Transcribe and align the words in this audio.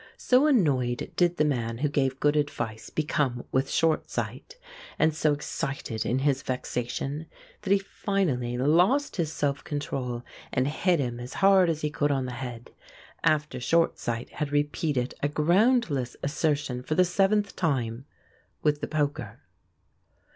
So 0.17 0.47
annoyed 0.47 1.11
did 1.15 1.37
the 1.37 1.45
man 1.45 1.77
who 1.77 1.87
gave 1.87 2.19
good 2.19 2.35
advice 2.35 2.89
become 2.89 3.45
with 3.51 3.69
Short 3.69 4.09
Sight, 4.09 4.57
and 4.97 5.13
so 5.15 5.31
excited 5.31 6.07
in 6.07 6.17
his 6.25 6.41
vexation, 6.41 7.27
that 7.61 7.71
he 7.71 7.77
finally 7.77 8.57
lost 8.57 9.17
his 9.17 9.31
self 9.31 9.63
control, 9.63 10.23
and 10.51 10.67
hit 10.67 10.99
him 10.99 11.19
as 11.19 11.35
hard 11.35 11.69
as 11.69 11.81
he 11.81 11.91
could 11.91 12.09
on 12.09 12.25
the 12.25 12.31
head 12.31 12.71
after 13.23 13.59
Short 13.59 13.99
Sight 13.99 14.29
had 14.31 14.51
repeated 14.51 15.13
a 15.21 15.27
groundless 15.29 16.17
assertion 16.23 16.81
for 16.81 16.95
the 16.95 17.05
seventh 17.05 17.55
time 17.55 18.05
with 18.63 18.81
the 18.81 18.87
poker. 18.87 19.41